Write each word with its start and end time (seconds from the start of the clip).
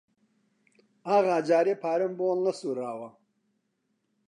ئاغا 1.07 1.37
جارێ 1.49 1.75
پارەم 1.83 2.13
بۆ 2.17 2.25
هەڵنەسووڕاوە 2.31 3.09